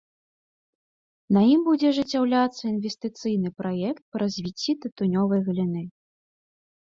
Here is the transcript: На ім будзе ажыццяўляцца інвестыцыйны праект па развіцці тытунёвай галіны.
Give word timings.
На 1.35 1.41
ім 1.53 1.59
будзе 1.67 1.85
ажыццяўляцца 1.93 2.61
інвестыцыйны 2.71 3.49
праект 3.59 4.01
па 4.15 4.23
развіцці 4.25 4.71
тытунёвай 4.87 5.39
галіны. 5.51 5.83